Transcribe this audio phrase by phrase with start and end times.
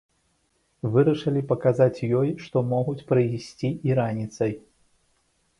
[0.93, 4.51] Вырашылі паказаць ёй, што могуць прыйсці і раніцай.